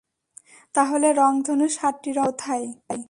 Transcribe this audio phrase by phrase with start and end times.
[0.75, 2.65] তাহলে রংধনু সাতটি রং পেল কোথায়।